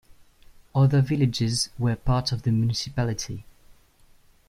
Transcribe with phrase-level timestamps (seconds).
[0.73, 3.45] Other villages were part of the municipality.